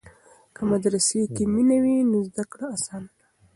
[0.55, 3.25] که مدرسې کې مینه وي نو زده کړه اسانه ده.